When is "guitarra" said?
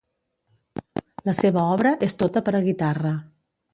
2.69-3.13